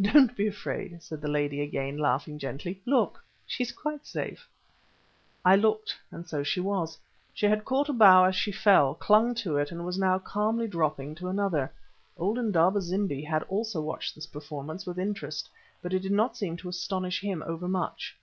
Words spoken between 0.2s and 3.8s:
be afraid," said the lady again, laughing gently. "Look, she is